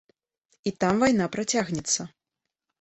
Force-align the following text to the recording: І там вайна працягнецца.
І 0.71 0.73
там 0.85 1.03
вайна 1.05 1.29
працягнецца. 1.37 2.11